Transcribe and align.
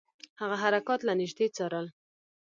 هغه 0.41 0.55
حرکات 0.63 1.01
له 1.05 1.13
نیژدې 1.21 1.47
څارل. 1.55 1.87